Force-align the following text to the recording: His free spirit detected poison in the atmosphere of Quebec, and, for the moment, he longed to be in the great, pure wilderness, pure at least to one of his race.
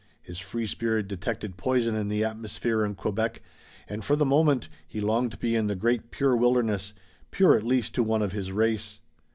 His 0.23 0.39
free 0.39 0.65
spirit 0.65 1.07
detected 1.07 1.57
poison 1.57 1.95
in 1.95 2.09
the 2.09 2.23
atmosphere 2.23 2.83
of 2.83 2.97
Quebec, 2.97 3.39
and, 3.87 4.03
for 4.03 4.15
the 4.15 4.25
moment, 4.25 4.67
he 4.87 4.99
longed 4.99 5.29
to 5.33 5.37
be 5.37 5.55
in 5.55 5.67
the 5.67 5.75
great, 5.75 6.09
pure 6.09 6.35
wilderness, 6.35 6.95
pure 7.29 7.55
at 7.55 7.61
least 7.61 7.93
to 7.93 8.03
one 8.03 8.23
of 8.23 8.31
his 8.31 8.51
race. 8.51 8.99